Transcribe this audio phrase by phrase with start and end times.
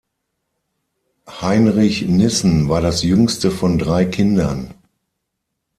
[1.29, 4.73] Heinrich Nissen war das jüngste von drei Kindern.